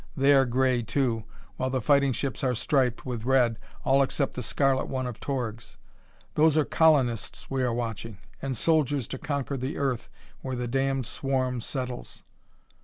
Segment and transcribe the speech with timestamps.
[0.17, 1.25] They are gray, too,
[1.57, 5.77] while the fighting ships are striped with red, all except the scarlet one of Torg's.
[6.33, 10.09] Those are colonists we are watching, and soldiers to conquer the Earth
[10.41, 12.23] where the damned swarm settles."